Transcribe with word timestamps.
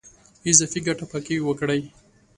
اضافي 0.49 0.79
ګټه 0.87 1.05
په 1.11 1.17
کې 1.25 1.35
وکړي. 1.47 1.81